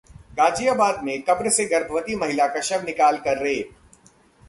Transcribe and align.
गाजियाबाद 0.37 1.03
में 1.03 1.21
कब्र 1.21 1.49
से 1.49 1.65
गर्भवती 1.65 2.15
महिला 2.15 2.47
का 2.47 2.61
शव 2.61 2.85
निकाल 2.85 3.17
कर 3.17 3.43
रेप! 3.43 3.69